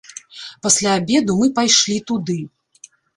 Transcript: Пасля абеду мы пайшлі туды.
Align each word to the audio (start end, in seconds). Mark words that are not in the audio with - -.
Пасля 0.67 0.93
абеду 1.01 1.35
мы 1.41 1.49
пайшлі 1.59 1.99
туды. 2.13 2.39